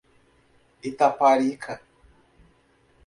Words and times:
Itaparica 0.89 1.73